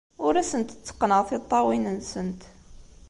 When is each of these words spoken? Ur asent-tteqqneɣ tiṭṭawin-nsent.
Ur 0.25 0.33
asent-tteqqneɣ 0.41 1.21
tiṭṭawin-nsent. 1.29 2.41